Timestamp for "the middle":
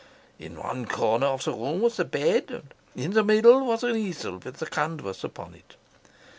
3.11-3.63